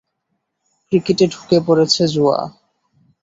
ক্রিকেটে 0.87 1.25
ঢুকে 1.33 1.57
পড়েছে 1.67 2.03
জুয়া। 2.13 2.37